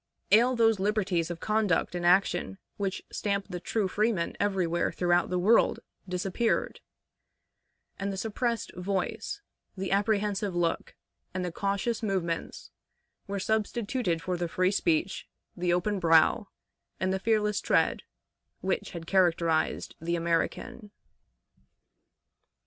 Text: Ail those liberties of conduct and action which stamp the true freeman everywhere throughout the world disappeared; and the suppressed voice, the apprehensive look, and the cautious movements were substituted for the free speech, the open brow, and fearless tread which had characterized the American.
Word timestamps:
Ail 0.31 0.55
those 0.55 0.79
liberties 0.79 1.29
of 1.29 1.39
conduct 1.39 1.93
and 1.93 2.03
action 2.03 2.57
which 2.77 3.03
stamp 3.11 3.45
the 3.49 3.59
true 3.59 3.87
freeman 3.87 4.35
everywhere 4.39 4.91
throughout 4.91 5.29
the 5.29 5.37
world 5.37 5.79
disappeared; 6.09 6.79
and 7.99 8.11
the 8.11 8.17
suppressed 8.17 8.73
voice, 8.75 9.43
the 9.77 9.91
apprehensive 9.91 10.55
look, 10.55 10.95
and 11.35 11.45
the 11.45 11.51
cautious 11.51 12.01
movements 12.01 12.71
were 13.27 13.39
substituted 13.39 14.23
for 14.23 14.37
the 14.37 14.47
free 14.47 14.71
speech, 14.71 15.27
the 15.55 15.71
open 15.71 15.99
brow, 15.99 16.47
and 16.99 17.21
fearless 17.21 17.61
tread 17.61 18.01
which 18.61 18.93
had 18.93 19.05
characterized 19.05 19.93
the 20.01 20.15
American. 20.15 20.89